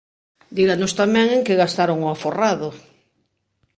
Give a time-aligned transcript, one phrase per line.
[0.57, 2.69] Díganos tamén en que gastaron o aforrado.